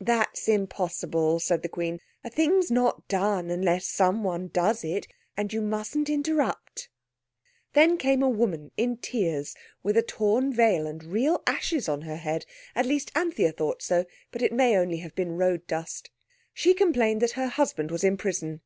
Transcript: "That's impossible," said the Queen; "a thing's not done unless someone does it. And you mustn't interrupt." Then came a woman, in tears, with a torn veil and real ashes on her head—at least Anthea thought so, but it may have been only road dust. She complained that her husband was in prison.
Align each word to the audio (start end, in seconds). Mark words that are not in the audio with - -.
"That's 0.00 0.48
impossible," 0.48 1.38
said 1.38 1.62
the 1.62 1.68
Queen; 1.68 2.00
"a 2.24 2.28
thing's 2.28 2.72
not 2.72 3.06
done 3.06 3.52
unless 3.52 3.86
someone 3.86 4.48
does 4.48 4.82
it. 4.82 5.06
And 5.36 5.52
you 5.52 5.62
mustn't 5.62 6.10
interrupt." 6.10 6.88
Then 7.72 7.96
came 7.96 8.20
a 8.20 8.28
woman, 8.28 8.72
in 8.76 8.96
tears, 8.96 9.54
with 9.84 9.96
a 9.96 10.02
torn 10.02 10.52
veil 10.52 10.88
and 10.88 11.04
real 11.04 11.40
ashes 11.46 11.88
on 11.88 12.00
her 12.00 12.16
head—at 12.16 12.84
least 12.84 13.12
Anthea 13.14 13.52
thought 13.52 13.80
so, 13.80 14.06
but 14.32 14.42
it 14.42 14.52
may 14.52 14.72
have 14.96 15.14
been 15.14 15.28
only 15.28 15.38
road 15.38 15.66
dust. 15.68 16.10
She 16.52 16.74
complained 16.74 17.22
that 17.22 17.30
her 17.38 17.46
husband 17.46 17.92
was 17.92 18.02
in 18.02 18.16
prison. 18.16 18.62